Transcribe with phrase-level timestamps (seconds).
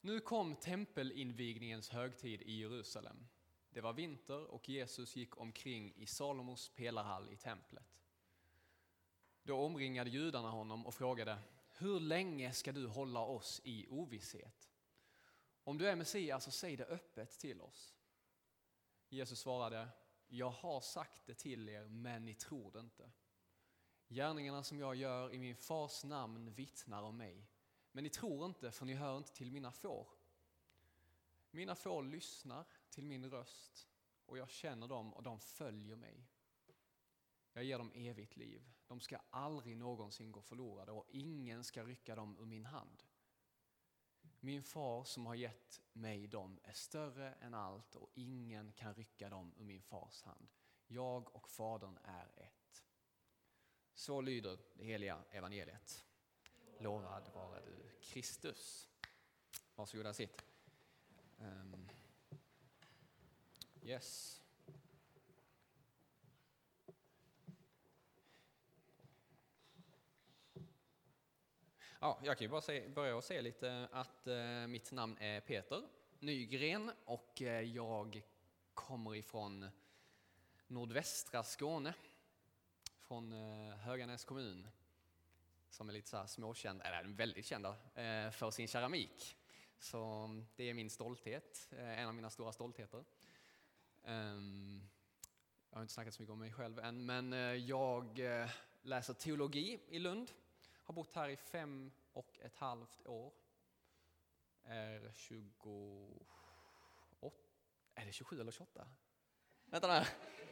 [0.00, 3.26] Nu kom tempelinvigningens högtid i Jerusalem.
[3.70, 7.98] Det var vinter och Jesus gick omkring i Salomos pelarhall i templet.
[9.42, 11.38] Då omringade judarna honom och frågade,
[11.78, 14.70] hur länge ska du hålla oss i ovisshet?
[15.64, 17.94] Om du är Messias så säg det öppet till oss.
[19.08, 19.88] Jesus svarade,
[20.26, 23.10] jag har sagt det till er men ni tror det inte.
[24.08, 27.46] Gärningarna som jag gör i min fars namn vittnar om mig.
[27.92, 30.08] Men ni tror inte för ni hör inte till mina får.
[31.50, 33.88] Mina får lyssnar till min röst
[34.26, 36.28] och jag känner dem och de följer mig.
[37.52, 38.70] Jag ger dem evigt liv.
[38.86, 43.02] De ska aldrig någonsin gå förlorade och ingen ska rycka dem ur min hand.
[44.40, 49.28] Min far som har gett mig dem är större än allt och ingen kan rycka
[49.28, 50.48] dem ur min fars hand.
[50.86, 52.84] Jag och Fadern är ett.
[53.94, 56.07] Så lyder det heliga evangeliet.
[56.78, 58.88] Lovad vare du Kristus.
[59.74, 60.44] Varsågoda sitt.
[61.38, 61.88] Um,
[63.82, 64.42] yes.
[72.00, 75.40] Ja, jag kan ju bara se, börja och säga lite att eh, mitt namn är
[75.40, 75.82] Peter
[76.18, 78.22] Nygren och eh, jag
[78.74, 79.68] kommer ifrån
[80.66, 81.94] nordvästra Skåne,
[82.98, 84.68] från eh, Höganäs kommun,
[85.70, 89.36] som är lite så här småkänd, eller väldigt kända, eh, för sin keramik.
[89.78, 93.04] Så det är min stolthet, eh, en av mina stora stoltheter.
[94.04, 94.88] Ehm,
[95.70, 98.20] jag har inte snackat så mycket om mig själv än, men eh, jag
[98.82, 100.32] läser teologi i Lund
[100.88, 103.32] har bott här i fem och ett halvt år.
[104.64, 106.26] Är 28...
[107.94, 108.88] Är det 27 eller 28?
[109.64, 110.06] Vänta nu.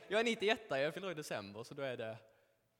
[0.08, 2.18] Jag är 91, jag fyller i december, så då är det...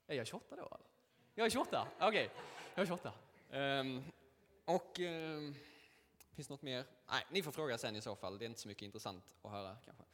[0.07, 0.67] Är jag 28 då?
[0.67, 0.96] Eller?
[1.39, 2.09] Jag är 28, okej.
[2.09, 2.29] Okay.
[2.75, 3.13] Jag är 28.
[3.51, 4.05] Um, ehm,
[4.65, 4.99] och...
[4.99, 5.55] Um,
[6.33, 6.85] finns det något mer?
[7.11, 8.39] Nej, ni får fråga sen i så fall.
[8.39, 10.05] Det är inte så mycket intressant att höra kanske.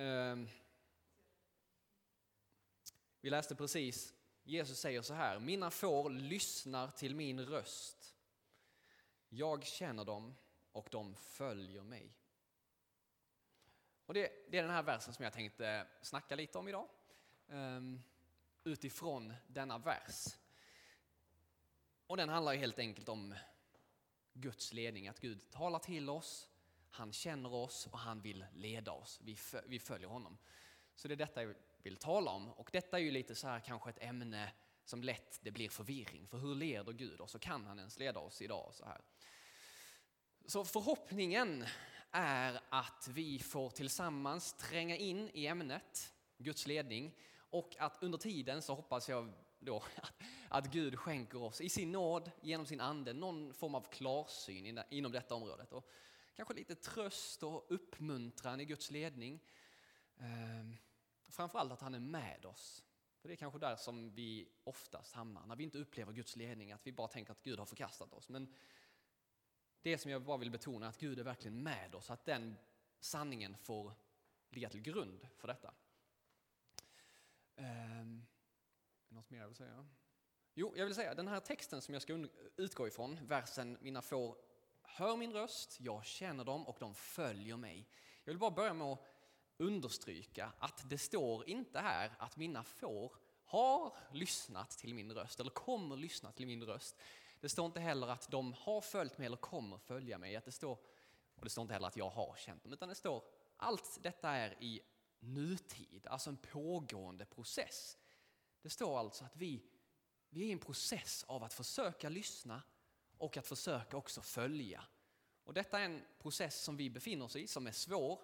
[0.00, 0.48] Um,
[3.20, 4.14] vi läste precis
[4.44, 8.14] Jesus säger så här, mina får lyssnar till min röst.
[9.28, 10.34] Jag känner dem
[10.72, 12.16] och de följer mig.
[14.06, 16.88] Och det, det är den här versen som jag tänkte snacka lite om idag.
[17.46, 18.02] Um,
[18.64, 20.26] utifrån denna vers.
[22.06, 23.34] Och den handlar helt enkelt om
[24.32, 26.48] Guds ledning, att Gud talar till oss,
[26.90, 29.20] han känner oss och han vill leda oss.
[29.66, 30.38] Vi, följer honom.
[30.94, 32.48] Så det är detta jag vill tala om.
[32.48, 34.52] Och detta är ju lite så här kanske ett ämne
[34.84, 36.28] som lätt det blir förvirring.
[36.28, 38.74] För hur leder Gud oss och kan han ens leda oss idag?
[38.74, 39.00] Så, här.
[40.46, 41.64] så förhoppningen
[42.10, 47.14] är att vi får tillsammans tränga in i ämnet Guds ledning
[47.54, 49.82] och att under tiden så hoppas jag då
[50.48, 55.12] att Gud skänker oss i sin nåd genom sin ande någon form av klarsyn inom
[55.12, 55.72] detta området.
[55.72, 55.90] Och
[56.34, 59.40] kanske lite tröst och uppmuntran i Guds ledning.
[60.16, 60.76] Ehm,
[61.28, 62.84] framförallt att han är med oss.
[63.20, 66.72] För det är kanske där som vi oftast hamnar, när vi inte upplever Guds ledning,
[66.72, 68.28] att vi bara tänker att Gud har förkastat oss.
[68.28, 68.54] Men
[69.82, 72.56] det som jag bara vill betona är att Gud är verkligen med oss, att den
[73.00, 73.92] sanningen får
[74.50, 75.74] ligga till grund för detta.
[77.56, 78.26] Ehm,
[79.08, 79.86] något mer jag vill säga?
[80.54, 82.26] Jo, jag vill säga den här texten som jag ska
[82.56, 84.36] utgå ifrån, versen Mina får
[84.82, 87.88] hör min röst, jag känner dem och de följer mig.
[88.24, 89.00] Jag vill bara börja med att
[89.56, 95.50] understryka att det står inte här att mina får har lyssnat till min röst eller
[95.50, 97.00] kommer lyssna till min röst.
[97.40, 100.36] Det står inte heller att de har följt mig eller kommer följa mig.
[100.36, 100.78] Att det står,
[101.34, 103.22] och det står inte heller att jag har känt dem, utan det står
[103.56, 104.80] allt detta är i
[105.24, 107.98] nutid, alltså en pågående process.
[108.62, 109.62] Det står alltså att vi,
[110.28, 112.62] vi är i en process av att försöka lyssna
[113.18, 114.84] och att försöka också följa.
[115.44, 118.20] Och detta är en process som vi befinner oss i, som är svår,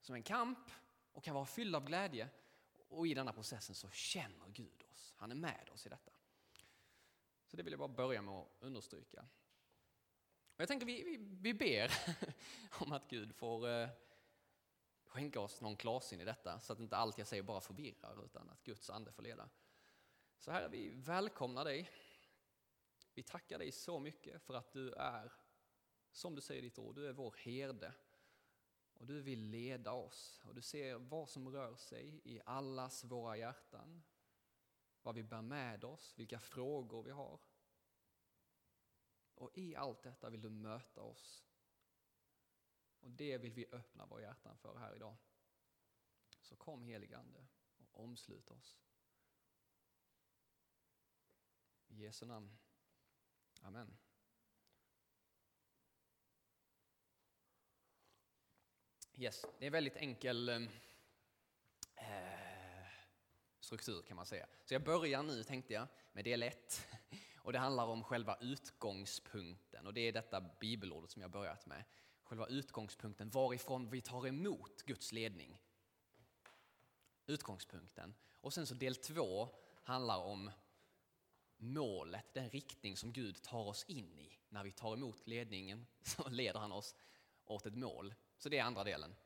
[0.00, 0.70] som en kamp
[1.12, 2.28] och kan vara fylld av glädje.
[2.88, 5.14] Och i denna processen så känner Gud oss.
[5.16, 6.12] Han är med oss i detta.
[7.46, 9.26] Så det vill jag bara börja med att understryka.
[10.56, 11.92] Och jag tänker vi, vi, vi ber
[12.70, 13.88] om att Gud får eh,
[15.16, 18.50] skänka oss någon klarsyn i detta så att inte allt jag säger bara förvirrar utan
[18.50, 19.48] att Guds ande får leda.
[20.38, 21.90] Så här vi välkomnar dig.
[23.14, 25.32] Vi tackar dig så mycket för att du är,
[26.12, 27.94] som du säger i ditt ord, du är vår herde.
[28.94, 33.36] Och du vill leda oss och du ser vad som rör sig i allas våra
[33.36, 34.02] hjärtan.
[35.02, 37.40] Vad vi bär med oss, vilka frågor vi har.
[39.34, 41.45] Och i allt detta vill du möta oss.
[43.06, 45.16] Och det vill vi öppna våra hjärtan för här idag.
[46.40, 47.46] Så kom heligande
[47.78, 48.80] och omslut oss.
[51.88, 52.58] I Jesu namn.
[53.60, 53.96] Amen.
[59.14, 60.68] Yes, det är en väldigt enkel eh,
[63.60, 64.46] struktur kan man säga.
[64.64, 66.86] Så jag börjar nu tänkte jag med del 1
[67.38, 71.84] och det handlar om själva utgångspunkten och det är detta bibelordet som jag börjat med.
[72.26, 75.58] Själva utgångspunkten, varifrån vi tar emot Guds ledning.
[77.26, 78.14] Utgångspunkten.
[78.40, 79.48] Och sen så del två
[79.82, 80.50] handlar om
[81.56, 84.38] målet, den riktning som Gud tar oss in i.
[84.48, 86.94] När vi tar emot ledningen så leder han oss
[87.44, 88.14] åt ett mål.
[88.38, 89.16] Så det är andra delen.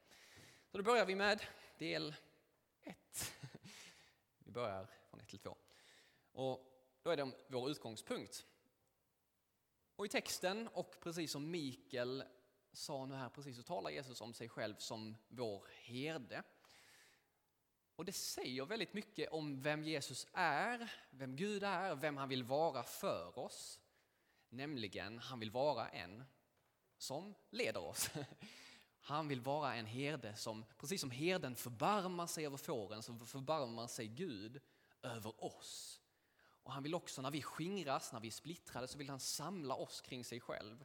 [0.71, 1.43] Så då börjar vi med
[1.79, 2.15] del
[2.83, 3.33] ett.
[4.39, 5.57] Vi börjar från ett till två.
[6.33, 8.47] Och då är det vår utgångspunkt.
[9.97, 12.25] Och i texten, och precis som Mikael
[12.73, 16.43] sa nu här precis, så talar Jesus om sig själv som vår herde.
[17.97, 22.45] Och det säger väldigt mycket om vem Jesus är, vem Gud är, vem han vill
[22.45, 23.81] vara för oss.
[24.49, 26.25] Nämligen, han vill vara en
[26.99, 28.11] som leder oss.
[29.03, 33.87] Han vill vara en herde som, precis som herden förbarmar sig över fåren, så förbarmar
[33.87, 34.61] sig Gud
[35.03, 36.01] över oss.
[36.63, 39.75] Och han vill också, när vi skingras, när vi är splittrade, så vill han samla
[39.75, 40.85] oss kring sig själv.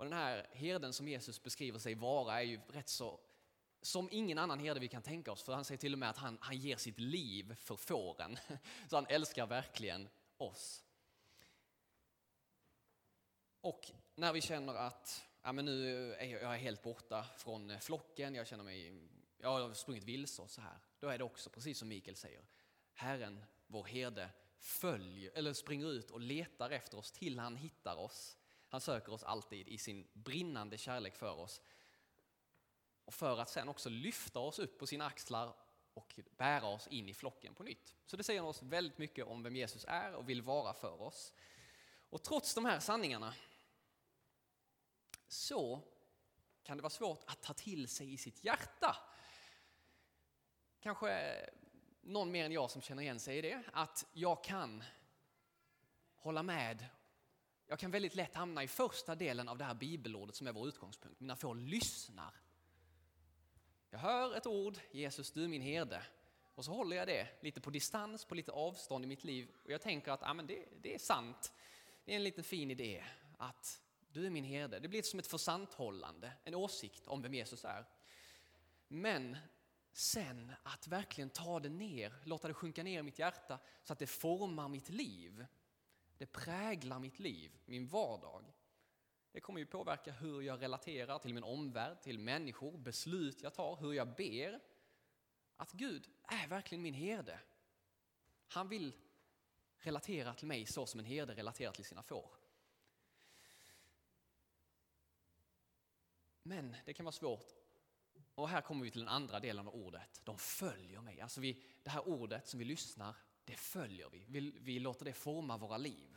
[0.00, 3.20] Och den här herden som Jesus beskriver sig vara är ju rätt så
[3.82, 6.16] som ingen annan herde vi kan tänka oss, för han säger till och med att
[6.16, 8.38] han, han ger sitt liv för fåren.
[8.88, 10.84] Så han älskar verkligen oss.
[13.60, 18.46] Och när vi känner att ja, men nu är jag helt borta från flocken, jag
[18.46, 19.08] känner mig,
[19.38, 20.78] jag har sprungit vilse och så här.
[20.98, 22.44] Då är det också precis som Mikael säger,
[22.94, 28.36] Herren, vår herde, följer, eller springer ut och letar efter oss till han hittar oss.
[28.70, 31.60] Han söker oss alltid i sin brinnande kärlek för oss.
[33.04, 35.54] Och för att sen också lyfta oss upp på sina axlar
[35.94, 37.94] och bära oss in i flocken på nytt.
[38.06, 41.32] Så det säger oss väldigt mycket om vem Jesus är och vill vara för oss.
[42.10, 43.34] Och trots de här sanningarna
[45.28, 45.82] så
[46.62, 48.96] kan det vara svårt att ta till sig i sitt hjärta.
[50.80, 51.36] Kanske
[52.00, 54.84] någon mer än jag som känner igen sig i det, att jag kan
[56.14, 56.86] hålla med.
[57.70, 60.68] Jag kan väldigt lätt hamna i första delen av det här bibelordet som är vår
[60.68, 61.20] utgångspunkt.
[61.20, 62.34] Mina får lyssnar.
[63.90, 66.02] Jag hör ett ord, Jesus du är min herde.
[66.54, 69.50] Och så håller jag det lite på distans, på lite avstånd i mitt liv.
[69.64, 71.52] Och jag tänker att ja, men det, det är sant.
[72.04, 73.04] Det är en liten fin idé
[73.38, 73.82] att
[74.12, 74.78] du är min herde.
[74.78, 77.84] Det blir som ett försanthållande, en åsikt om vem Jesus är.
[78.88, 79.36] Men
[79.92, 83.98] sen att verkligen ta det ner, låta det sjunka ner i mitt hjärta så att
[83.98, 85.46] det formar mitt liv.
[86.20, 88.44] Det präglar mitt liv, min vardag.
[89.32, 93.76] Det kommer ju påverka hur jag relaterar till min omvärld, till människor, beslut jag tar,
[93.76, 94.60] hur jag ber.
[95.56, 97.40] Att Gud är verkligen min herde.
[98.48, 98.92] Han vill
[99.76, 102.30] relatera till mig så som en herde relaterar till sina får.
[106.42, 107.54] Men det kan vara svårt.
[108.34, 110.20] Och här kommer vi till den andra delen av ordet.
[110.24, 111.20] De följer mig.
[111.20, 113.16] Alltså vi, det här ordet som vi lyssnar,
[113.50, 114.24] det följer vi.
[114.28, 114.58] vi.
[114.60, 116.16] Vi låter det forma våra liv.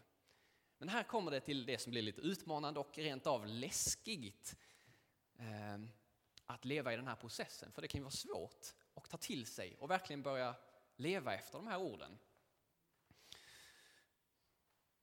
[0.77, 4.55] Men här kommer det till det som blir lite utmanande och rent av läskigt.
[5.39, 5.77] Eh,
[6.45, 7.71] att leva i den här processen.
[7.71, 10.55] För det kan ju vara svårt att ta till sig och verkligen börja
[10.95, 12.19] leva efter de här orden.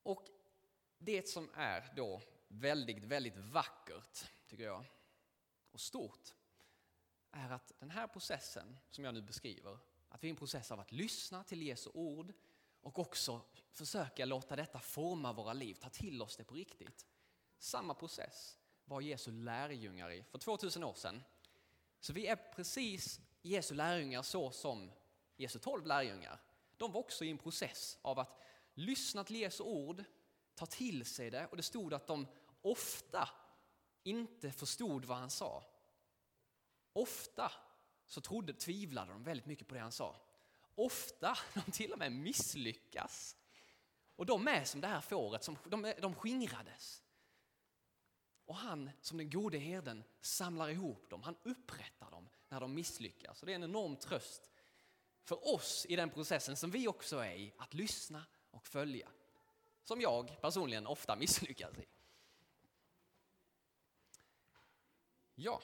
[0.03, 0.27] Och
[0.99, 4.85] det som är då väldigt, väldigt vackert, tycker jag,
[5.71, 6.35] och stort
[7.31, 9.79] är att den här processen som jag nu beskriver,
[10.11, 12.33] att vi är i en process av att lyssna till Jesu ord
[12.81, 17.07] och också försöka låta detta forma våra liv, ta till oss det på riktigt.
[17.59, 21.23] Samma process var Jesu lärjungar i för 2000 år sedan.
[22.01, 24.93] Så vi är precis Jesu lärjungar så som
[25.37, 26.41] Jesu tolv lärjungar.
[26.77, 28.41] De var också i en process av att
[28.75, 30.05] lyssna till Jesu ord,
[30.55, 32.27] ta till sig det och det stod att de
[32.63, 33.29] ofta
[34.03, 35.65] inte förstod vad han sa.
[36.93, 37.53] Ofta
[38.11, 40.17] så trodde, tvivlade de väldigt mycket på det han sa.
[40.75, 43.37] Ofta de till och med misslyckas.
[44.17, 47.03] Och de är som det här fåret, som, de, de skingrades.
[48.45, 53.41] Och han som den gode herden samlar ihop dem, han upprättar dem när de misslyckas.
[53.41, 54.51] Och det är en enorm tröst
[55.23, 59.09] för oss i den processen som vi också är i, att lyssna och följa.
[59.85, 61.87] Som jag personligen ofta misslyckas i.
[65.35, 65.63] Ja.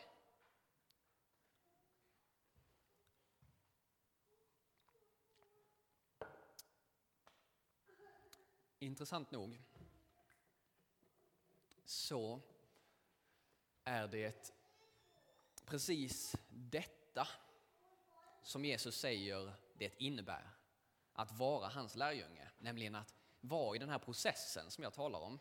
[8.86, 9.62] Intressant nog
[11.84, 12.40] så
[13.84, 14.52] är det
[15.64, 17.28] precis detta
[18.42, 20.50] som Jesus säger det innebär
[21.12, 25.38] att vara hans lärjunge, nämligen att vara i den här processen som jag talar om.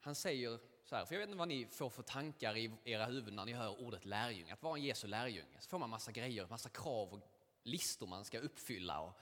[0.00, 3.06] Han säger så här, för jag vet inte vad ni får för tankar i era
[3.06, 4.52] huvuden när ni hör ordet lärjunge.
[4.52, 7.20] Att vara en Jesu lärjunge, så får man massa grejer, massa krav och
[7.62, 9.20] listor man ska uppfylla och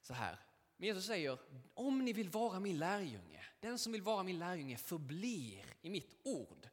[0.00, 0.38] så här.
[0.80, 1.38] Men Jesus säger,
[1.74, 6.16] om ni vill vara min lärjunge, den som vill vara min lärjunge förblir i mitt
[6.22, 6.68] ord.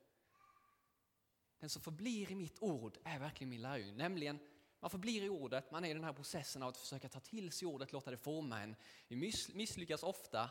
[1.59, 4.39] Den som förblir i mitt ord är verkligen min lärjunge, nämligen
[4.79, 7.51] man förblir i ordet, man är i den här processen av att försöka ta till
[7.51, 8.75] sig ordet, låta det forma en.
[9.07, 10.49] Vi misslyckas ofta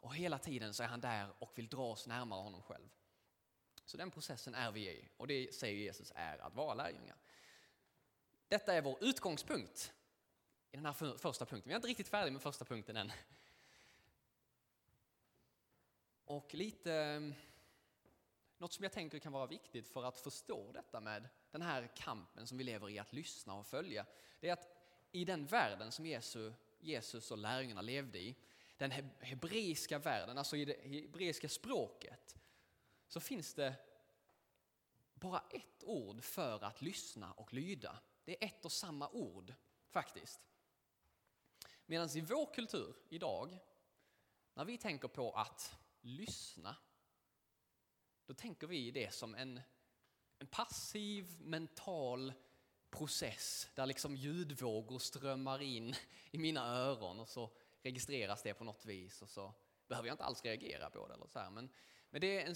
[0.00, 2.88] och hela tiden så är han där och vill dra oss närmare honom själv.
[3.84, 7.16] Så den processen är vi i och det säger Jesus är att vara lärjungar.
[8.48, 9.92] Detta är vår utgångspunkt
[10.74, 11.68] i den här första punkten.
[11.68, 13.12] Vi är inte riktigt färdiga med första punkten än.
[16.24, 17.34] Och lite ehm,
[18.58, 22.46] något som jag tänker kan vara viktigt för att förstå detta med den här kampen
[22.46, 24.06] som vi lever i att lyssna och följa.
[24.40, 24.68] Det är att
[25.12, 26.06] i den världen som
[26.80, 28.36] Jesus och lärjungarna levde i,
[28.76, 28.90] den
[29.20, 32.36] hebreiska världen, alltså i det hebreiska språket,
[33.08, 33.74] så finns det
[35.14, 37.98] bara ett ord för att lyssna och lyda.
[38.24, 39.54] Det är ett och samma ord
[39.88, 40.40] faktiskt.
[41.86, 43.58] Medan i vår kultur idag,
[44.54, 46.76] när vi tänker på att lyssna,
[48.26, 49.60] då tänker vi det som en,
[50.38, 52.32] en passiv mental
[52.90, 55.94] process där liksom ljudvågor strömmar in
[56.30, 57.50] i mina öron och så
[57.82, 59.54] registreras det på något vis och så
[59.88, 61.14] behöver jag inte alls reagera på det.
[61.14, 61.50] Eller så här.
[61.50, 61.70] Men,
[62.10, 62.54] men det är en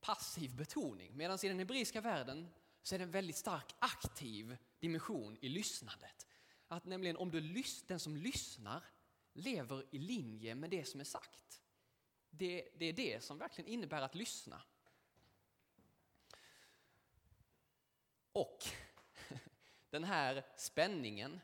[0.00, 1.16] passiv betoning.
[1.16, 2.48] Medan i den hebreiska världen
[2.82, 6.26] så är det en väldigt stark aktiv dimension i lyssnandet.
[6.72, 8.84] Att nämligen om du, den som lyssnar
[9.32, 11.62] lever i linje med det som är sagt.
[12.30, 14.62] Det, det är det som verkligen innebär att lyssna.
[18.32, 18.58] Och
[19.90, 21.40] den här spänningen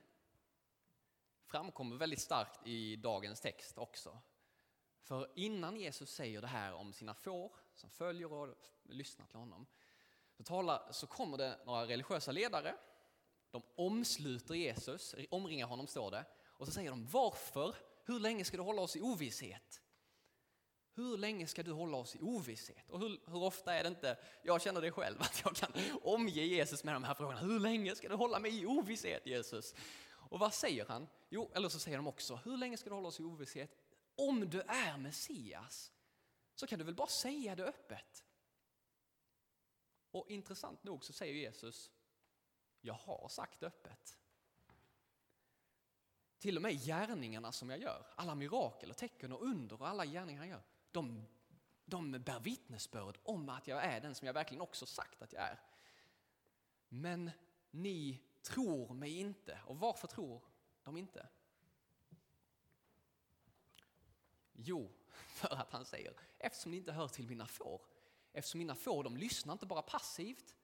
[1.46, 4.18] framkommer väldigt starkt i dagens text också.
[5.00, 9.66] För innan Jesus säger det här om sina får som följer och lyssnar till honom
[10.36, 12.76] så, talar, så kommer det några religiösa ledare.
[13.56, 16.24] De omsluter Jesus, omringar honom står det.
[16.44, 17.74] Och så säger de varför?
[18.04, 19.82] Hur länge ska du hålla oss i ovisshet?
[20.94, 22.90] Hur länge ska du hålla oss i ovisshet?
[22.90, 25.72] Och hur, hur, ofta är det inte, jag känner det själv, att jag kan
[26.02, 27.38] omge Jesus med de här frågorna.
[27.38, 29.74] Hur länge ska du hålla mig i ovisshet Jesus?
[30.10, 31.08] Och vad säger han?
[31.28, 33.70] Jo, eller så säger de också, hur länge ska du hålla oss i ovisshet?
[34.16, 35.92] Om du är Messias
[36.54, 38.24] så kan du väl bara säga det öppet?
[40.10, 41.90] Och intressant nog så säger Jesus,
[42.86, 44.18] jag har sagt öppet.
[46.38, 50.06] Till och med gärningarna som jag gör, alla mirakel och tecken och under och alla
[50.06, 51.26] gärningar jag gör, de,
[51.84, 55.42] de bär vittnesbörd om att jag är den som jag verkligen också sagt att jag
[55.42, 55.60] är.
[56.88, 57.30] Men
[57.70, 59.60] ni tror mig inte.
[59.66, 60.40] Och varför tror
[60.82, 61.28] de inte?
[64.52, 67.80] Jo, för att han säger, eftersom ni inte hör till mina får.
[68.32, 70.54] Eftersom mina får, de lyssnar inte bara passivt,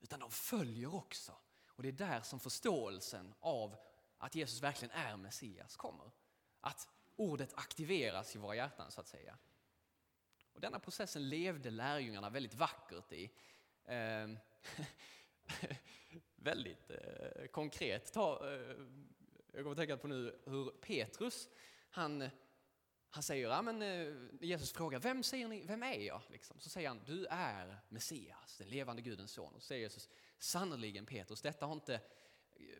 [0.00, 1.32] utan de följer också.
[1.78, 3.76] Och det är där som förståelsen av
[4.18, 6.10] att Jesus verkligen är Messias kommer.
[6.60, 9.38] Att ordet aktiveras i våra hjärtan så att säga.
[10.52, 13.30] Och denna processen levde lärjungarna väldigt vackert i.
[13.84, 14.28] Eh,
[16.36, 18.12] väldigt eh, konkret.
[18.12, 18.76] Ta, eh,
[19.52, 21.48] jag kommer att tänka på nu hur Petrus,
[21.90, 22.28] han,
[23.10, 26.20] han säger, ja, men, eh, Jesus frågar, vem, säger ni, vem är jag?
[26.28, 26.60] Liksom.
[26.60, 29.54] Så säger han, du är Messias, den levande Gudens son.
[29.54, 32.00] Och så säger Jesus, sannerligen Petrus, detta har inte eh,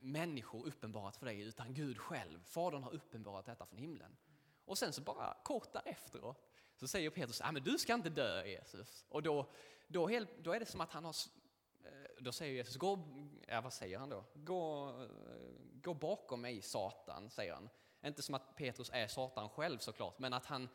[0.01, 2.45] människor uppenbarat för dig, utan Gud själv.
[2.45, 4.17] Fadern har uppenbarat detta från himlen.
[4.65, 6.35] Och sen så bara kort därefter
[6.77, 9.07] så säger Petrus, ja men du ska inte dö Jesus.
[9.09, 9.51] Och då,
[9.87, 11.15] då, helt, då är det som att han har,
[11.85, 12.99] eh, då säger Jesus, gå,
[13.49, 14.25] ja, vad säger han då?
[14.35, 14.93] Gå,
[15.83, 17.69] gå bakom mig Satan, säger han.
[18.05, 20.69] Inte som att Petrus är Satan själv såklart, men att han,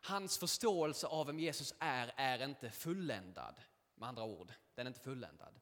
[0.00, 3.60] hans förståelse av vem Jesus är, är inte fulländad.
[3.94, 5.60] Med andra ord, den är inte fulländad.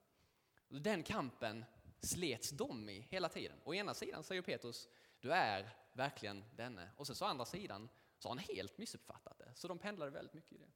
[0.69, 1.65] Den kampen
[2.01, 3.61] slets de i hela tiden.
[3.65, 4.89] Å ena sidan säger Petrus,
[5.21, 6.91] du är verkligen denne.
[6.97, 7.89] Och sen så å andra sidan
[8.19, 9.53] så har han helt missuppfattat det.
[9.55, 10.71] Så de pendlade väldigt mycket i det.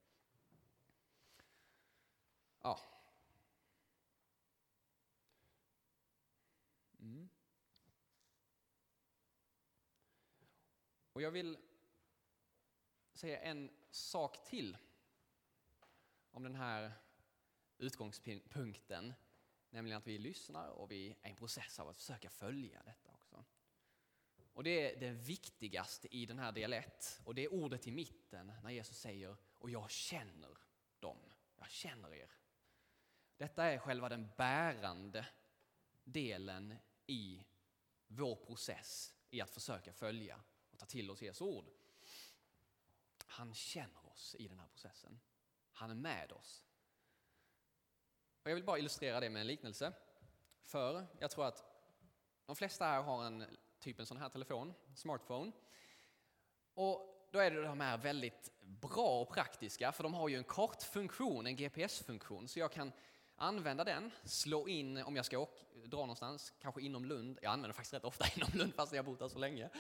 [2.63, 2.81] Ja.
[11.17, 11.59] Och jag vill
[13.13, 14.77] säga en sak till
[16.31, 16.93] om den här
[17.79, 19.15] utgångspunkten,
[19.71, 23.11] nämligen att vi lyssnar och vi är i en process av att försöka följa detta
[23.11, 23.45] också.
[24.53, 27.91] Och det är det viktigaste i den här del 1 och det är ordet i
[27.91, 30.59] mitten när Jesus säger och jag känner
[31.01, 31.19] dem,
[31.57, 32.31] jag känner er.
[33.37, 35.27] Detta är själva den bärande
[36.05, 36.75] delen
[37.07, 37.45] i
[38.07, 40.41] vår process i att försöka följa
[40.77, 41.71] och ta till oss Jesu ord.
[43.27, 45.21] Han känner oss i den här processen.
[45.73, 46.65] Han är med oss.
[48.43, 49.93] Och jag vill bara illustrera det med en liknelse.
[50.65, 51.65] För jag tror att
[52.47, 55.53] de flesta här har en typ en sån här telefon, smartphone.
[56.75, 60.45] Och då är det de här väldigt bra och praktiska, för de har ju en
[60.45, 62.93] kortfunktion, en GPS-funktion, så jag kan
[63.37, 65.53] använda den, slå in om jag ska åka,
[65.85, 67.39] dra någonstans, kanske inom Lund.
[67.43, 69.71] Jag använder faktiskt rätt ofta inom Lund fast jag har bott där så länge.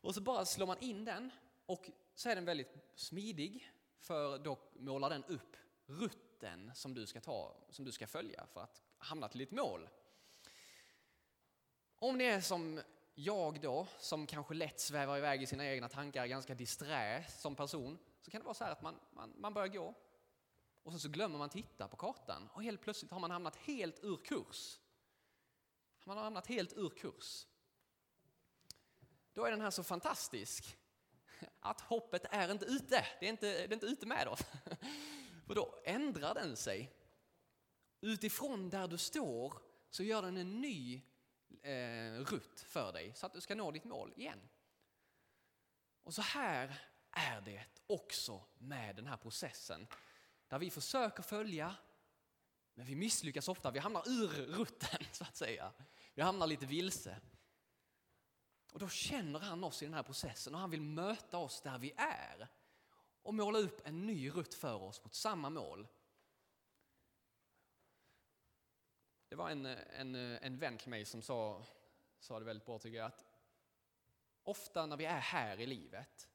[0.00, 1.30] Och så bara slår man in den
[1.66, 7.20] och så är den väldigt smidig för då målar den upp rutten som du ska,
[7.20, 9.88] ta, som du ska följa för att hamna till ditt mål.
[11.96, 12.80] Om det är som
[13.14, 17.98] jag då, som kanske lätt svävar iväg i sina egna tankar, ganska disträ som person,
[18.20, 19.94] så kan det vara så här att man, man, man börjar gå
[20.82, 24.04] och sen så glömmer man titta på kartan och helt plötsligt har man hamnat helt
[24.04, 24.80] ur kurs.
[26.04, 27.46] Man har hamnat helt ur kurs.
[29.34, 30.76] Då är den här så fantastisk
[31.60, 33.06] att hoppet är inte ute.
[33.20, 34.40] Det är inte, det är inte ute med oss.
[35.46, 36.92] För då ändrar den sig.
[38.00, 41.02] Utifrån där du står så gör den en ny
[41.62, 44.38] eh, rutt för dig så att du ska nå ditt mål igen.
[46.02, 46.80] Och så här
[47.10, 49.86] är det också med den här processen
[50.48, 51.76] där vi försöker följa
[52.78, 55.72] men vi misslyckas ofta, vi hamnar ur rutten så att säga.
[56.14, 57.20] Vi hamnar lite vilse.
[58.78, 61.78] Och då känner han oss i den här processen och han vill möta oss där
[61.78, 62.48] vi är
[63.22, 65.88] och måla upp en ny rutt för oss mot samma mål.
[69.28, 71.62] Det var en, en, en vän till mig som sa,
[72.20, 73.24] sa det väldigt bra tycker jag, att
[74.42, 76.28] ofta när vi är här i livet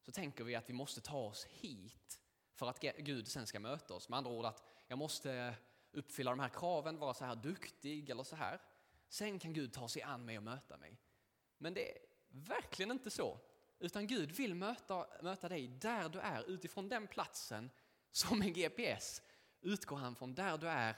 [0.00, 2.20] så tänker vi att vi måste ta oss hit
[2.52, 4.08] för att Gud sen ska möta oss.
[4.08, 5.54] Med andra ord att jag måste
[5.92, 8.60] uppfylla de här kraven, vara så här duktig eller så här.
[9.08, 10.98] Sen kan Gud ta sig an mig och möta mig.
[11.58, 11.98] Men det är
[12.28, 13.40] verkligen inte så.
[13.78, 17.70] Utan Gud vill möta, möta dig där du är utifrån den platsen
[18.10, 19.22] som en GPS
[19.60, 20.96] utgår han från där du är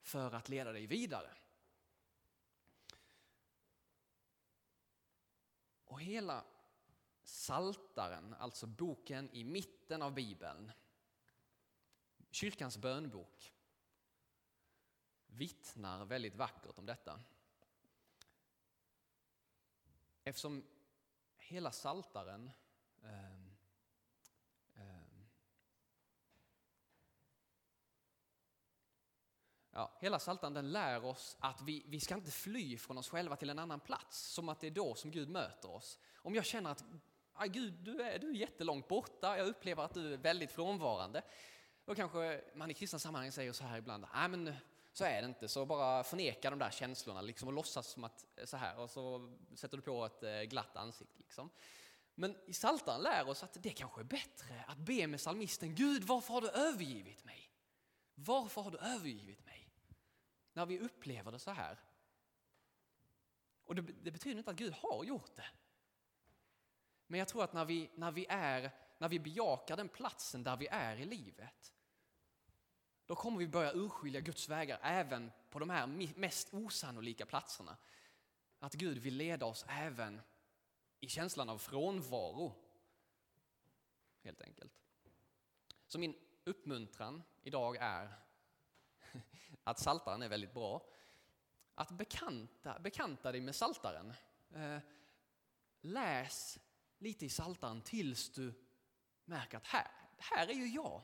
[0.00, 1.34] för att leda dig vidare.
[5.84, 6.44] Och hela
[7.22, 10.72] Saltaren, alltså boken i mitten av Bibeln,
[12.30, 13.52] kyrkans bönbok,
[15.26, 17.20] vittnar väldigt vackert om detta.
[20.24, 20.64] Eftersom
[21.36, 22.50] hela saltaren
[23.02, 23.34] eh,
[24.74, 25.14] eh,
[29.76, 33.36] Ja, hela Saltan den lär oss att vi, vi ska inte fly från oss själva
[33.36, 35.98] till en annan plats, som att det är då som Gud möter oss.
[36.16, 36.84] Om jag känner att
[37.46, 41.22] Gud, du är, du är jättelångt borta, jag upplever att du är väldigt frånvarande,
[41.84, 44.54] då kanske man i kristna sammanhang säger så här ibland, nej men
[44.94, 48.24] så är det inte, så bara förneka de där känslorna liksom, och låtsas som att
[48.36, 51.18] eh, så här och så sätter du på ett eh, glatt ansikte.
[51.18, 51.50] Liksom.
[52.14, 56.04] Men i Psaltaren lär oss att det kanske är bättre att be med salmisten, Gud
[56.04, 57.50] varför har du övergivit mig?
[58.14, 59.70] Varför har du övergivit mig?
[60.52, 61.80] När vi upplever det så här.
[63.64, 65.48] Och det, det betyder inte att Gud har gjort det.
[67.06, 70.56] Men jag tror att när vi, när vi, är, när vi bejakar den platsen där
[70.56, 71.74] vi är i livet
[73.14, 77.76] då kommer vi börja urskilja Guds vägar även på de här mest osannolika platserna.
[78.58, 80.20] Att Gud vill leda oss även
[81.00, 82.54] i känslan av frånvaro.
[84.22, 84.72] Helt enkelt.
[85.86, 88.14] Så min uppmuntran idag är
[89.64, 90.86] att saltaren är väldigt bra.
[91.74, 94.12] Att bekanta, bekanta dig med saltaren.
[94.54, 94.78] Eh,
[95.80, 96.58] läs
[96.98, 98.54] lite i saltaren tills du
[99.24, 101.02] märker att här, här är ju jag.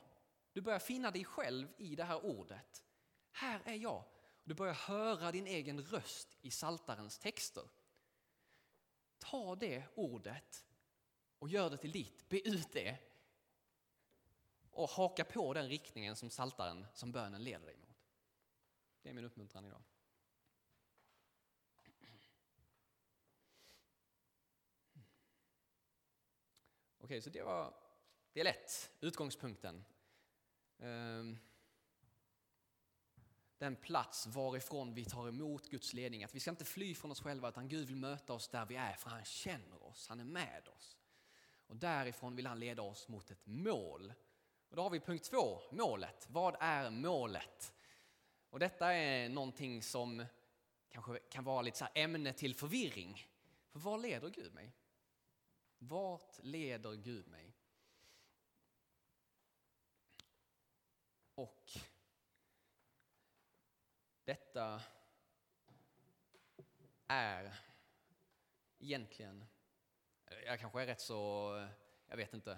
[0.53, 2.83] Du börjar finna dig själv i det här ordet.
[3.31, 4.03] Här är jag.
[4.43, 7.69] Du börjar höra din egen röst i saltarens texter.
[9.17, 10.65] Ta det ordet
[11.39, 12.29] och gör det till ditt.
[12.29, 12.97] Be ut det
[14.71, 18.07] och haka på den riktningen som saltaren, som bönen leder dig mot.
[19.01, 19.81] Det är min uppmuntran idag.
[26.97, 27.73] Okej, så det var
[28.33, 29.85] del ett, utgångspunkten.
[30.81, 31.37] Ehm,
[33.57, 36.23] den plats varifrån vi tar emot Guds ledning.
[36.23, 38.75] Att vi ska inte fly från oss själva utan Gud vill möta oss där vi
[38.75, 40.97] är för han känner oss, han är med oss.
[41.67, 44.13] Och därifrån vill han leda oss mot ett mål.
[44.69, 46.27] Och då har vi punkt två, målet.
[46.29, 47.73] Vad är målet?
[48.49, 50.25] Och detta är någonting som
[50.89, 53.27] kanske kan vara lite så ämne till förvirring.
[53.69, 54.71] För var leder Gud mig?
[55.77, 57.50] Vart leder Gud mig?
[61.41, 61.71] Och
[64.23, 64.81] detta
[67.07, 67.59] är
[68.79, 69.45] egentligen,
[70.45, 71.53] jag kanske är rätt så,
[72.07, 72.57] jag vet inte,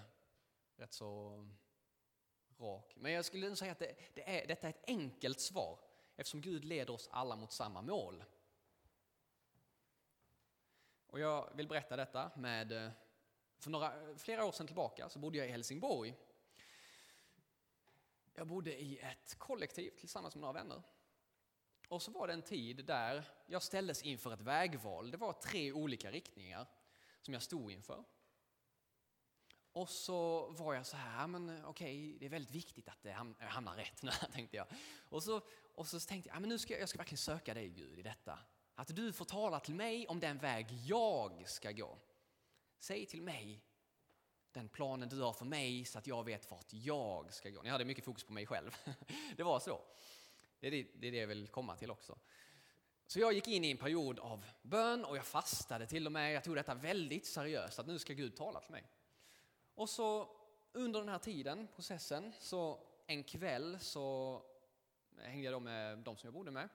[0.76, 1.46] rätt så
[2.58, 2.94] rak.
[2.96, 5.80] Men jag skulle säga att det, det är, detta är ett enkelt svar
[6.16, 8.24] eftersom Gud leder oss alla mot samma mål.
[11.08, 12.92] Och jag vill berätta detta med,
[13.58, 16.16] för några, flera år sedan tillbaka så bodde jag i Helsingborg.
[18.34, 20.82] Jag bodde i ett kollektiv tillsammans med några vänner.
[21.88, 25.12] Och så var det en tid där jag ställdes inför ett vägval.
[25.12, 26.68] Det var tre olika riktningar
[27.22, 28.04] som jag stod inför.
[29.72, 33.76] Och så var jag så här, men okej, det är väldigt viktigt att det hamnar
[33.76, 34.68] rätt nu, tänkte jag.
[35.10, 35.42] Och så,
[35.76, 38.02] och så tänkte jag, men nu ska jag, jag ska verkligen söka dig Gud i
[38.02, 38.40] detta.
[38.76, 42.00] Att du får tala till mig om den väg jag ska gå.
[42.80, 43.64] Säg till mig
[44.54, 47.62] den planen du har för mig så att jag vet vart jag ska gå.
[47.62, 48.78] Ni hade mycket fokus på mig själv.
[49.38, 49.82] Det var så.
[50.60, 52.18] Det är det, det är det jag vill komma till också.
[53.08, 56.34] Så jag gick in i en period av bön och jag fastade till och med.
[56.34, 58.84] Jag tog detta väldigt seriöst, att nu ska Gud tala till mig.
[59.76, 60.30] Och så
[60.72, 64.42] under den här tiden, processen, så en kväll så
[65.18, 66.70] hängde jag då med de som jag bodde med.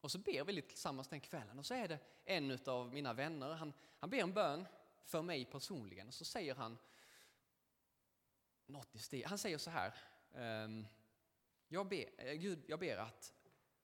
[0.00, 3.12] Och så ber vi lite tillsammans den kvällen och så är det en av mina
[3.12, 4.66] vänner, han, han ber en bön
[5.04, 6.78] för mig personligen och så säger han
[8.66, 9.94] något i stil, han säger så här,
[10.34, 10.86] ehm,
[11.68, 13.34] jag ber, eh, Gud, jag ber att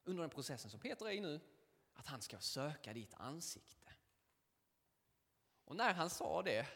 [0.04, 1.40] under den processen som Peter är i nu,
[1.94, 3.92] att han ska söka ditt ansikte.
[5.64, 6.66] Och när han sa det,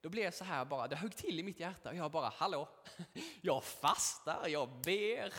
[0.00, 2.28] då blev jag så här bara, det högg till i mitt hjärta och jag bara,
[2.28, 2.68] hallå,
[3.40, 5.34] jag fastar, jag ber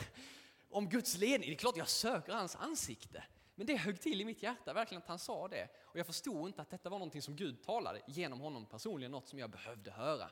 [0.70, 1.50] om Guds ledning.
[1.50, 3.24] Det är klart jag söker hans ansikte.
[3.56, 5.70] Men det högg till i mitt hjärta, verkligen att han sa det.
[5.82, 9.28] Och jag förstod inte att detta var någonting som Gud talade genom honom personligen, något
[9.28, 10.30] som jag behövde höra.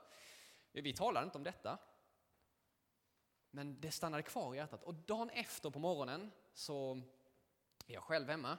[0.71, 1.77] Vi talade inte om detta.
[3.51, 4.83] Men det stannade kvar i hjärtat.
[4.83, 7.01] Och dagen efter på morgonen så
[7.87, 8.57] är jag själv hemma.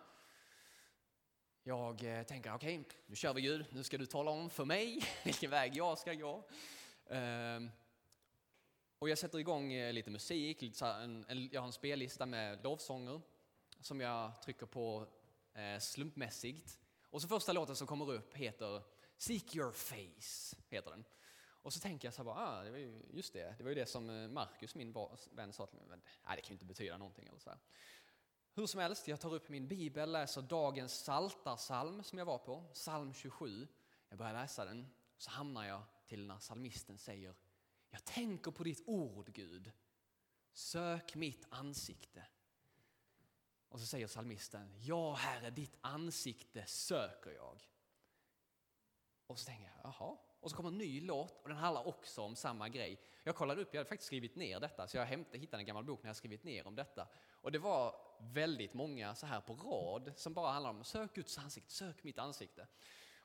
[1.62, 3.66] Jag eh, tänker, okej, okay, nu kör vi Gud.
[3.72, 6.48] Nu ska du tala om för mig vilken väg jag ska gå.
[7.06, 7.70] Ehm,
[8.98, 13.20] och jag sätter igång eh, lite musik, jag har en spellista med lovsånger
[13.84, 15.06] som jag trycker på
[15.54, 16.78] eh, slumpmässigt.
[17.10, 18.82] Och så första låten som kommer upp heter
[19.16, 20.56] Seek your face.
[20.68, 21.04] Heter den.
[21.46, 23.70] Och så tänker jag så här bara, ah, det var ju, just det, det var
[23.70, 24.94] ju det som eh, Marcus, min
[25.30, 25.86] vän, sa till mig.
[25.88, 27.26] Men nej, det kan ju inte betyda någonting.
[27.26, 27.58] Eller så här.
[28.54, 32.64] Hur som helst, jag tar upp min bibel, läser dagens saltarsalm som jag var på,
[32.72, 33.68] psalm 27.
[34.08, 37.34] Jag börjar läsa den, så hamnar jag till när salmisten säger
[37.90, 39.72] Jag tänker på ditt ord, Gud.
[40.52, 42.26] Sök mitt ansikte.
[43.74, 47.62] Och så säger salmisten, ja Herre, ditt ansikte söker jag.
[49.26, 50.16] Och så tänker jag, jaha.
[50.40, 53.00] Och så kommer en ny låt och den handlar också om samma grej.
[53.24, 55.84] Jag kollade upp, jag hade faktiskt skrivit ner detta, så jag hämtade, hittade en gammal
[55.84, 57.08] bok när jag skrivit ner om detta.
[57.40, 61.38] Och det var väldigt många så här på rad som bara handlar om sök Guds
[61.38, 62.66] ansikte, sök mitt ansikte.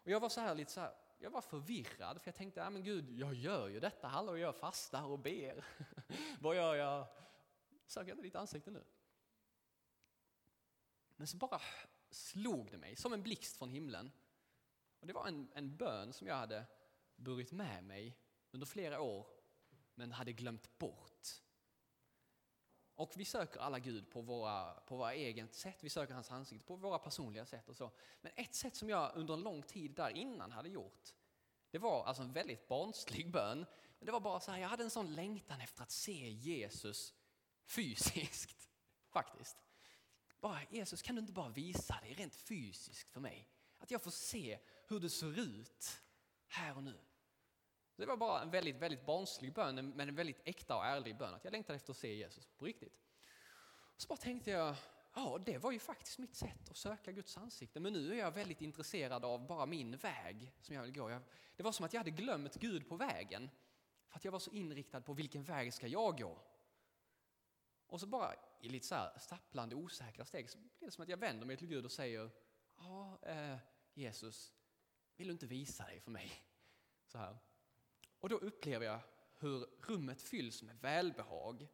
[0.03, 2.69] Och jag var så här lite så här, jag var förvirrad för jag tänkte, ja
[2.69, 5.65] men Gud, jag gör ju detta, hallå jag fastar och ber.
[6.39, 7.07] Vad gör jag?
[7.85, 8.83] Söker jag inte ditt ansikte nu?
[11.19, 11.61] Men så bara
[12.09, 14.11] slog det mig som en blixt från himlen.
[14.99, 16.65] Och Det var en, en bön som jag hade
[17.15, 18.17] burit med mig
[18.51, 19.27] under flera år
[19.95, 21.27] men hade glömt bort.
[22.95, 26.65] Och vi söker alla Gud på våra, på våra eget sätt, vi söker hans ansikte
[26.65, 27.91] på våra personliga sätt och så.
[28.21, 31.13] Men ett sätt som jag under en lång tid där innan hade gjort,
[31.71, 33.65] det var alltså en väldigt barnslig bön.
[33.99, 37.13] Men det var bara så här, jag hade en sån längtan efter att se Jesus
[37.65, 38.69] fysiskt,
[39.09, 39.68] faktiskt.
[40.39, 43.49] Bara, Jesus, kan du inte bara visa dig rent fysiskt för mig?
[43.77, 46.01] Att jag får se hur det ser ut
[46.47, 46.99] här och nu.
[47.95, 51.33] Det var bara en väldigt, väldigt barnslig bön, men en väldigt äkta och ärlig bön.
[51.33, 53.01] Att jag längtade efter att se Jesus på riktigt.
[53.97, 54.75] Så bara tänkte jag,
[55.15, 57.79] ja det var ju faktiskt mitt sätt att söka Guds ansikte.
[57.79, 61.19] Men nu är jag väldigt intresserad av bara min väg som jag vill gå.
[61.55, 63.49] det var som att jag hade glömt Gud på vägen.
[64.07, 66.41] För att jag var så inriktad på vilken väg ska jag gå?
[67.87, 71.09] Och så bara i lite så här stapplande osäkra steg så blir det som att
[71.09, 72.31] jag vänder mig till Gud och säger
[72.77, 73.57] Ja, eh,
[73.93, 74.53] Jesus,
[75.15, 76.31] vill du inte visa dig för mig?
[77.05, 77.37] Så här.
[78.19, 78.99] Och då upplever jag
[79.37, 81.67] hur rummet fylls med välbehag.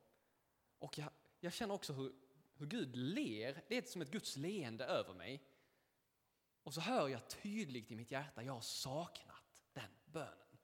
[0.80, 2.14] Och jag, jag känner också hur,
[2.54, 5.44] hur Gud ler, det är som ett Guds leende över mig.
[6.64, 10.58] Och så hör jag tydligt i mitt hjärta, jag har saknat den bönen.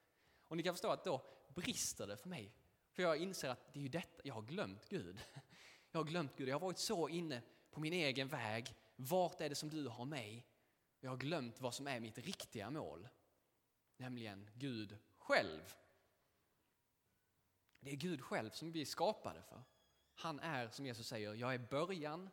[0.47, 2.53] Och ni kan förstå att då brister det för mig.
[2.91, 5.19] För jag inser att det är ju detta, jag har glömt Gud.
[5.91, 8.75] Jag har glömt Gud, jag har varit så inne på min egen väg.
[8.95, 10.45] Vart är det som du har mig?
[10.99, 13.07] Jag har glömt vad som är mitt riktiga mål.
[13.97, 15.75] Nämligen Gud själv.
[17.79, 19.63] Det är Gud själv som vi är skapade för.
[20.13, 22.29] Han är, som Jesus säger, jag är början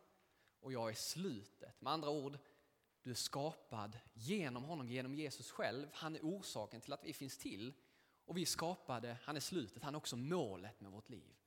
[0.59, 1.81] och jag är slutet.
[1.81, 2.37] Med andra ord,
[3.03, 5.87] du är skapad genom honom, genom Jesus själv.
[5.93, 7.73] Han är orsaken till att vi finns till.
[8.25, 11.38] Och vi är skapade, han är slutet, han är också målet med vårt liv.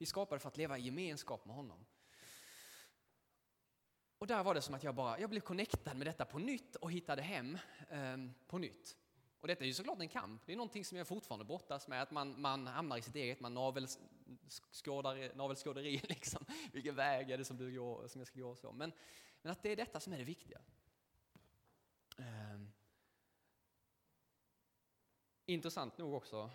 [0.00, 1.86] Vi skapade för att leva i gemenskap med honom.
[4.18, 6.76] Och där var det som att jag bara, jag blev connectad med detta på nytt
[6.76, 7.58] och hittade hem
[7.90, 8.96] eh, på nytt.
[9.40, 10.42] Och detta är ju såklart en kamp.
[10.46, 13.40] Det är någonting som jag fortfarande brottas med, att man, man hamnar i sitt eget,
[13.40, 16.44] man navelskådar, navelskåderi liksom.
[16.72, 18.56] Vilken väg är det som, du går, som jag ska gå?
[18.56, 18.72] Så.
[18.72, 18.92] Men,
[19.42, 20.60] men att det är detta som är det viktiga.
[22.18, 22.60] Eh,
[25.46, 26.50] intressant nog också,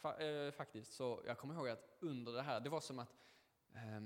[0.00, 3.16] fa, eh, faktiskt, så jag kommer ihåg att under det här, det var som att
[3.74, 4.00] eh,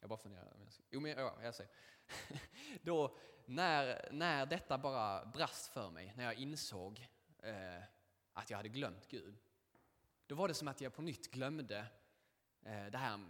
[0.00, 0.56] jag bara funderar.
[0.90, 1.72] Jo, men ja, jag säger.
[2.82, 7.82] Då, när, när detta bara brast för mig, när jag insåg eh,
[8.32, 9.38] att jag hade glömt Gud,
[10.26, 11.86] då var det som att jag på nytt glömde
[12.62, 13.20] eh, det här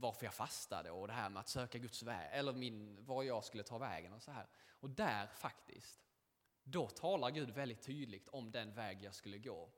[0.00, 3.44] varför jag fastade och det här med att söka Guds väg, eller min, var jag
[3.44, 4.46] skulle ta vägen och så här.
[4.80, 6.04] Och där faktiskt,
[6.62, 9.70] då talar Gud väldigt tydligt om den väg jag skulle gå.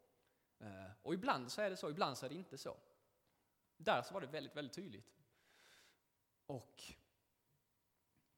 [0.61, 2.77] Eh, och ibland så är det så, ibland så är det inte så.
[3.77, 5.15] Där så var det väldigt, väldigt tydligt.
[6.47, 6.83] Och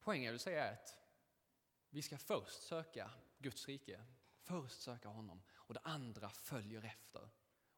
[0.01, 0.99] poängen jag vill säga är att
[1.91, 4.05] vi ska först söka Guds rike,
[4.43, 7.29] först söka honom och det andra följer efter.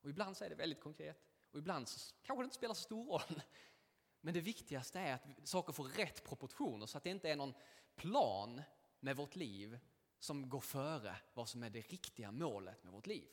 [0.01, 2.83] Och ibland så är det väldigt konkret och ibland så kanske det inte spelar så
[2.83, 3.43] stor roll.
[4.21, 7.55] Men det viktigaste är att saker får rätt proportioner så att det inte är någon
[7.95, 8.63] plan
[9.01, 9.79] med vårt liv
[10.19, 13.29] som går före vad som är det riktiga målet med vårt liv.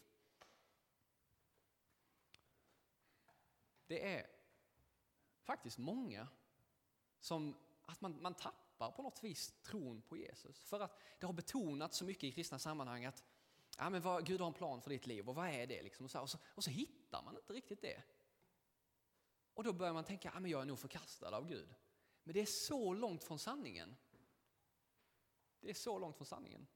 [3.91, 4.27] Det är
[5.41, 6.27] faktiskt många
[7.19, 10.63] som att man, man tappar på något vis tron på Jesus.
[10.63, 13.23] För att det har betonats så mycket i kristna sammanhang att
[13.77, 15.83] ja, men vad, Gud har en plan för ditt liv och vad är det?
[15.83, 16.03] Liksom?
[16.05, 18.03] Och, så, och, så, och så hittar man inte riktigt det.
[19.53, 21.75] Och då börjar man tänka att ja, jag är nog förkastad av Gud.
[22.23, 23.95] Men det är så långt från sanningen.
[25.59, 26.67] Det är så långt från sanningen.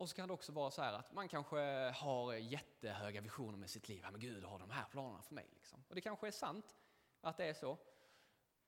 [0.00, 1.58] Och så kan det också vara så här att man kanske
[1.94, 4.00] har jättehöga visioner med sitt liv.
[4.02, 5.48] Ja, men Gud har de här planerna för mig.
[5.54, 5.84] Liksom.
[5.88, 6.76] Och det kanske är sant
[7.20, 7.78] att det är så.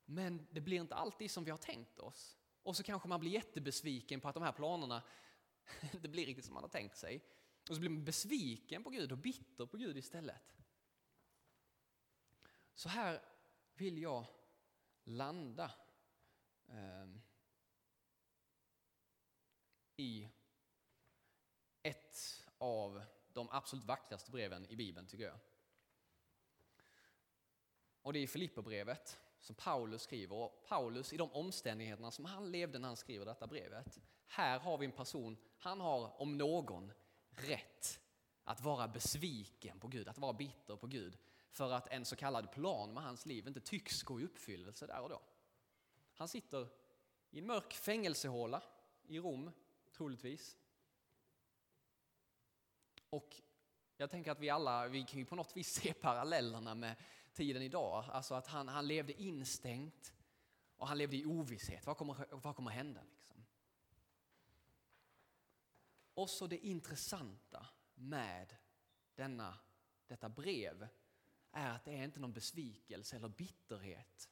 [0.04, 2.38] Men det blir inte alltid som vi har tänkt oss.
[2.62, 5.02] Och så kanske man blir jättebesviken på att de här planerna
[5.92, 7.24] inte blir riktigt som man har tänkt sig.
[7.68, 10.56] Och så blir man besviken på Gud och bitter på Gud istället.
[12.74, 13.22] Så här
[13.74, 14.26] vill jag
[15.04, 15.70] landa
[16.68, 17.08] eh,
[19.96, 20.28] i
[22.62, 25.38] av de absolut vackraste breven i Bibeln tycker jag.
[28.02, 30.36] Och det är Filipperbrevet som Paulus skriver.
[30.36, 34.00] Och Paulus i de omständigheterna som han levde när han skriver detta brevet.
[34.26, 36.92] Här har vi en person, han har om någon
[37.28, 38.00] rätt
[38.44, 41.18] att vara besviken på Gud, att vara bitter på Gud.
[41.50, 45.00] För att en så kallad plan med hans liv inte tycks gå i uppfyllelse där
[45.00, 45.22] och då.
[46.14, 46.68] Han sitter
[47.30, 48.62] i en mörk fängelsehåla
[49.06, 49.50] i Rom,
[49.92, 50.56] troligtvis.
[53.12, 53.42] Och
[53.96, 56.96] jag tänker att vi alla, vi kan ju på något vis se parallellerna med
[57.32, 58.04] tiden idag.
[58.08, 60.12] Alltså att han, han levde instängt
[60.76, 61.86] och han levde i ovisshet.
[61.86, 63.00] Vad kommer, vad kommer hända?
[63.10, 63.44] Liksom?
[66.14, 68.56] Och så det intressanta med
[69.14, 69.58] denna,
[70.06, 70.88] detta brev
[71.52, 74.30] är att det är inte någon besvikelse eller bitterhet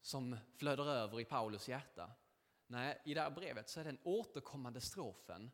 [0.00, 2.10] som flödar över i Paulus hjärta.
[2.66, 5.50] Nej, i det här brevet så är den återkommande strofen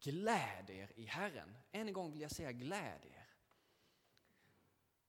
[0.00, 1.56] Gläd er i Herren.
[1.72, 3.28] Än en gång vill jag säga gläd er.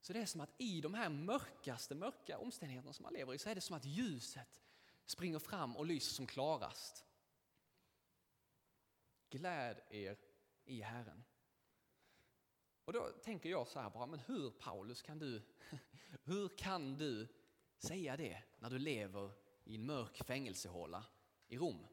[0.02, 3.38] Så det är som att i de här mörkaste mörka omständigheterna som man lever i
[3.38, 4.62] så är det som att ljuset
[5.06, 7.06] springer fram och lyser som klarast.
[9.30, 10.18] Gläd er
[10.66, 11.24] i Herren.
[12.86, 15.42] Och då tänker jag så här bara, men hur Paulus kan du,
[16.24, 17.28] hur kan du
[17.78, 19.32] säga det när du lever
[19.64, 21.06] i en mörk fängelsehåla
[21.48, 21.88] i Rom?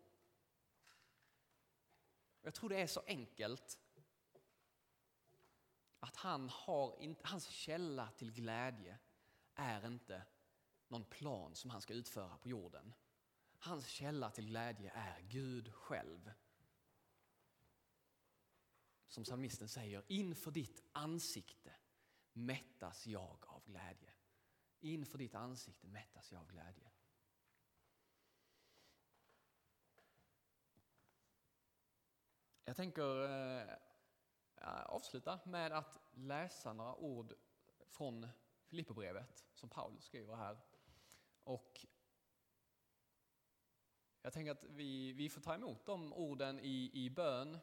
[2.47, 3.79] Jag tror det är så enkelt
[6.01, 8.99] att han har inte, hans källa till glädje
[9.55, 10.23] är inte
[10.89, 12.95] någon plan som han ska utföra på jorden.
[13.59, 16.33] Hans källa till glädje är Gud själv.
[19.09, 21.75] Som psalmisten säger, inför ditt ansikte
[22.33, 24.13] mättas jag av glädje.
[24.81, 26.91] Inför ditt ansikte mättas jag av glädje.
[32.69, 33.75] Jag tänker eh,
[34.87, 37.35] avsluta med att läsa några ord
[37.87, 38.29] från
[38.65, 40.59] Filipperbrevet som Paulus skriver här.
[41.45, 41.87] Och
[44.23, 47.59] jag tänker att vi, vi får ta emot de orden i, i bön,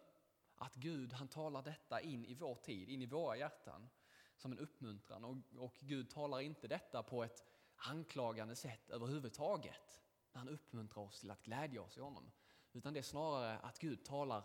[0.56, 3.90] att Gud han talar detta in i vår tid, in i våra hjärtan
[4.38, 5.24] som en uppmuntran.
[5.24, 11.20] Och, och Gud talar inte detta på ett anklagande sätt överhuvudtaget när han uppmuntrar oss
[11.20, 12.32] till att glädja oss i honom.
[12.74, 14.44] Utan det är snarare att Gud talar,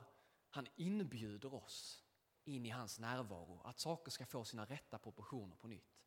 [0.51, 2.05] han inbjuder oss
[2.45, 6.05] in i hans närvaro, att saker ska få sina rätta proportioner på nytt.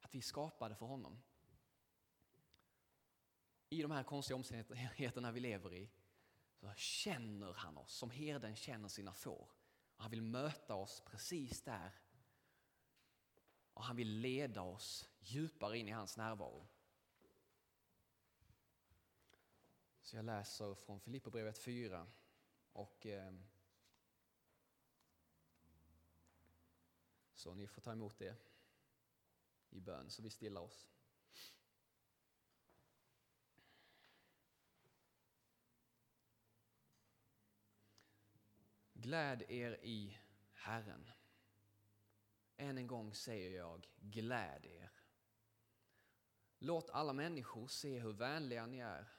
[0.00, 1.22] Att vi är skapade för honom.
[3.68, 5.90] I de här konstiga omständigheterna vi lever i
[6.60, 9.52] så känner han oss som herden känner sina får.
[9.96, 11.92] Och han vill möta oss precis där.
[13.74, 16.66] Och han vill leda oss djupare in i hans närvaro.
[20.00, 22.06] Så jag läser från Filipperbrevet 4
[22.72, 23.34] och eh,
[27.34, 28.36] så ni får ta emot det
[29.70, 30.88] i bön så vi stillar oss.
[38.92, 40.18] Gläd er i
[40.52, 41.10] Herren.
[42.56, 44.90] Än en gång säger jag, gläd er.
[46.58, 49.12] Låt alla människor se hur vänliga ni är.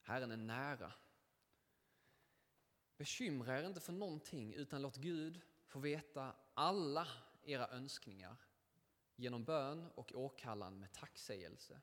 [0.00, 0.94] Herren är nära.
[2.96, 7.08] Bekymra er inte för någonting utan låt Gud få veta alla
[7.42, 8.36] era önskningar
[9.16, 11.80] genom bön och åkallan med tacksägelse.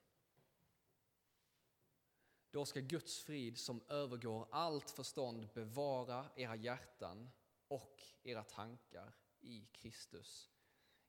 [2.52, 7.30] Då ska Guds frid som övergår allt förstånd bevara era hjärtan
[7.68, 10.50] och era tankar i Kristus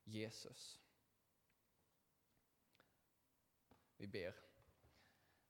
[0.05, 0.81] Jesus.
[3.97, 4.35] Vi ber.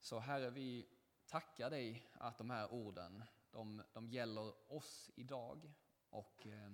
[0.01, 0.89] Så Herre, vi
[1.27, 5.73] tackar dig att de här orden, de, de gäller oss idag.
[6.11, 6.73] Och eh,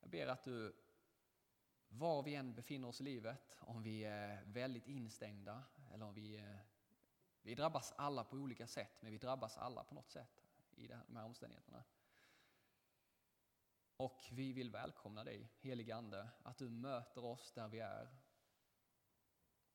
[0.00, 0.76] jag ber att du,
[1.88, 6.36] var vi än befinner oss i livet, om vi är väldigt instängda eller om vi
[6.36, 6.58] eh,
[7.48, 11.16] vi drabbas alla på olika sätt, men vi drabbas alla på något sätt i de
[11.16, 11.84] här omständigheterna.
[13.96, 18.16] Och vi vill välkomna dig, helige Ande, att du möter oss där vi är.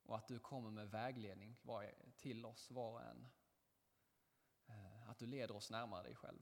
[0.04, 1.58] Och att du kommer med vägledning
[2.18, 3.28] till oss var och en.
[5.06, 6.42] Att du leder oss närmare dig själv.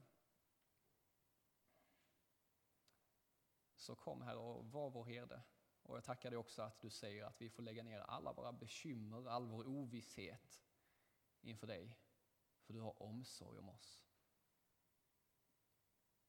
[3.76, 5.42] Så kom här och var vår herde.
[5.82, 8.52] Och jag tackar dig också att du säger att vi får lägga ner alla våra
[8.52, 10.64] bekymmer, all vår ovisshet
[11.40, 11.98] inför dig,
[12.60, 14.04] för du har omsorg om oss.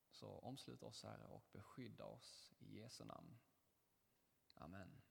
[0.09, 3.39] Så omslut oss, Herre, och beskydda oss i Jesu namn.
[4.55, 5.02] Amen.